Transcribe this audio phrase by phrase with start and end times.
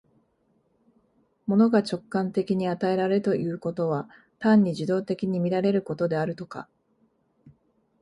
[1.45, 6.67] 物が直観的に与えられるということは、単に受働的に見られることであるとか、